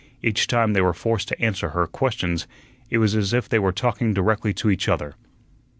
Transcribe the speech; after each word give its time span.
Each 0.23 0.47
time 0.47 0.73
they 0.73 0.81
were 0.81 0.95
forced 0.95 1.27
to 1.27 1.39
answer 1.39 1.69
her 1.69 1.85
questions 1.85 2.47
it 2.89 2.97
was 2.97 3.15
as 3.15 3.33
if 3.33 3.47
they 3.47 3.59
were 3.59 3.71
talking 3.71 4.15
directly 4.15 4.51
to 4.55 4.71
each 4.71 4.89
other. 4.89 5.13